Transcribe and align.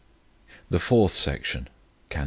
The 0.71 0.79
fourth 0.79 1.13
section 1.13 1.67
(Cant. 2.09 2.19